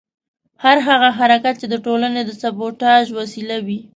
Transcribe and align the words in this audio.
هر 0.63 0.77
هغه 0.87 1.09
حرکت 1.19 1.55
چې 1.61 1.67
د 1.69 1.75
ټولنې 1.85 2.21
د 2.25 2.31
سبوټاژ 2.41 3.05
وسیله 3.19 3.57
وي. 3.65 3.79